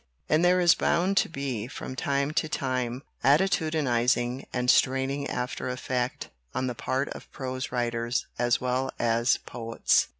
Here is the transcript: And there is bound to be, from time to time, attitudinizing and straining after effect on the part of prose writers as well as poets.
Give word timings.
And 0.27 0.43
there 0.43 0.59
is 0.59 0.73
bound 0.73 1.15
to 1.17 1.29
be, 1.29 1.67
from 1.67 1.95
time 1.95 2.31
to 2.31 2.49
time, 2.49 3.03
attitudinizing 3.23 4.47
and 4.51 4.67
straining 4.71 5.29
after 5.29 5.69
effect 5.69 6.29
on 6.55 6.65
the 6.65 6.73
part 6.73 7.09
of 7.09 7.31
prose 7.31 7.71
writers 7.71 8.25
as 8.39 8.59
well 8.59 8.91
as 8.99 9.37
poets. 9.45 10.07